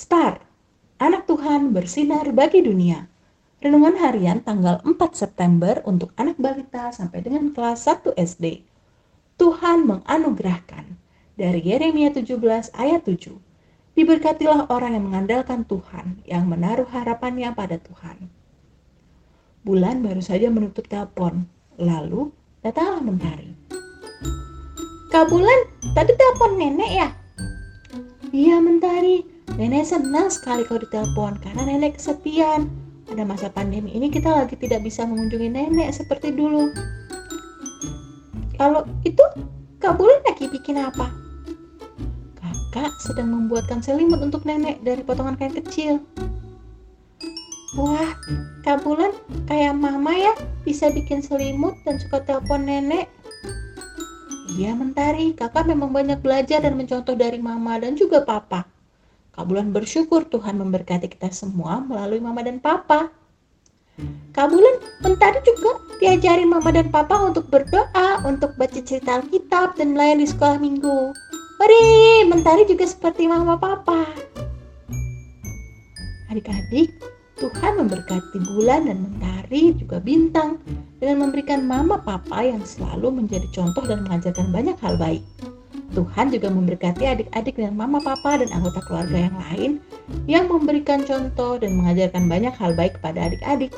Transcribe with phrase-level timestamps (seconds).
[0.00, 0.40] Star,
[0.96, 3.04] anak Tuhan bersinar bagi dunia.
[3.60, 8.64] Renungan harian tanggal 4 September untuk anak balita sampai dengan kelas 1 SD.
[9.36, 10.96] Tuhan menganugerahkan.
[11.36, 12.32] Dari Yeremia 17
[12.80, 13.28] ayat 7.
[13.92, 18.32] Diberkatilah orang yang mengandalkan Tuhan, yang menaruh harapannya pada Tuhan.
[19.68, 21.44] Bulan baru saja menutup telepon,
[21.76, 22.32] lalu
[22.64, 23.52] datanglah mentari.
[25.12, 25.60] Kak Bulan,
[25.92, 27.08] tadi telepon nenek ya?
[28.32, 32.70] Iya mentari, nenek senang sekali kau ditelepon karena nenek kesepian.
[33.10, 36.70] Pada masa pandemi ini kita lagi tidak bisa mengunjungi nenek seperti dulu.
[38.54, 39.24] Kalau itu,
[39.80, 41.10] Kak Bulan lagi bikin apa?
[42.38, 45.98] Kakak sedang membuatkan selimut untuk nenek dari potongan kain kecil.
[47.74, 48.14] Wah,
[48.62, 49.16] Kak Bulan
[49.50, 53.10] kayak mama ya, bisa bikin selimut dan suka telepon nenek.
[54.54, 58.66] Iya Mentari, kakak memang banyak belajar dan mencontoh dari mama dan juga papa.
[59.30, 63.14] Kak Bulan bersyukur Tuhan memberkati kita semua melalui mama dan papa.
[64.34, 69.94] Kak Bulan, Mentari juga diajarin mama dan papa untuk berdoa, untuk baca cerita Alkitab dan
[69.94, 71.14] melayani di sekolah minggu.
[71.62, 71.84] Mari,
[72.26, 74.08] Mentari juga seperti mama papa.
[76.32, 76.90] Adik-adik,
[77.40, 80.60] Tuhan memberkati bulan dan mentari juga bintang
[80.98, 85.24] dengan memberikan mama papa yang selalu menjadi contoh dan mengajarkan banyak hal baik.
[85.90, 89.70] Tuhan juga memberkati adik-adik dan mama papa dan anggota keluarga yang lain
[90.30, 93.74] yang memberikan contoh dan mengajarkan banyak hal baik kepada adik-adik.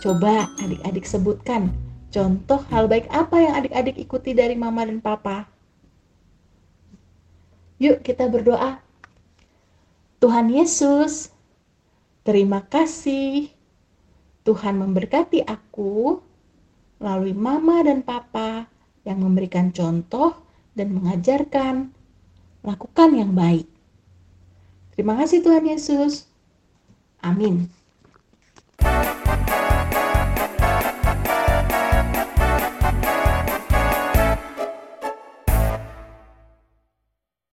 [0.00, 1.68] Coba adik-adik sebutkan
[2.08, 5.44] contoh hal baik apa yang adik-adik ikuti dari mama dan papa.
[7.76, 8.80] Yuk kita berdoa.
[10.20, 11.32] Tuhan Yesus,
[12.20, 13.48] Terima kasih.
[14.44, 16.20] Tuhan memberkati aku
[17.00, 18.68] melalui mama dan papa
[19.08, 20.36] yang memberikan contoh
[20.74, 21.90] dan mengajarkan
[22.62, 23.66] lakukan yang baik.
[24.94, 26.28] Terima kasih Tuhan Yesus.
[27.24, 27.72] Amin.